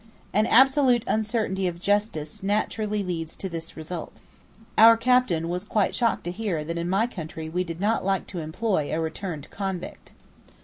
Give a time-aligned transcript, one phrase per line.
[0.33, 4.13] An absolute uncertainty of justice naturally leads to this result.
[4.75, 8.25] Our captain was quite shocked to hear that in my country we did not like
[8.33, 10.11] to employ a returned convict.